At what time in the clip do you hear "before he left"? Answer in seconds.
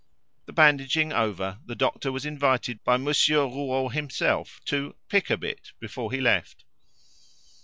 5.79-6.65